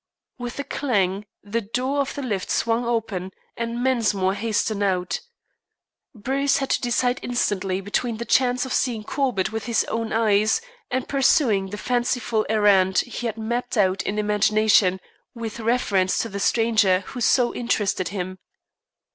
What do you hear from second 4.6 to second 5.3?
out.